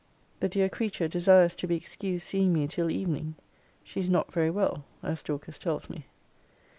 The 0.39 0.49
dear 0.49 0.67
creature 0.67 1.07
desires 1.07 1.53
to 1.53 1.67
be 1.67 1.75
excused 1.75 2.25
seeing 2.25 2.53
me 2.53 2.67
till 2.67 2.89
evening. 2.89 3.35
She 3.83 3.99
is 3.99 4.09
not 4.09 4.33
very 4.33 4.49
well, 4.49 4.83
as 5.03 5.21
Dorcas 5.21 5.59
tells 5.59 5.91
me. 5.91 6.07